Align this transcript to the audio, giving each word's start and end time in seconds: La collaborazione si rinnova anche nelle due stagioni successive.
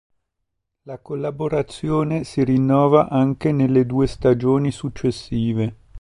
La 0.85 0.97
collaborazione 0.97 2.23
si 2.23 2.43
rinnova 2.43 3.07
anche 3.07 3.51
nelle 3.51 3.85
due 3.85 4.07
stagioni 4.07 4.71
successive. 4.71 5.75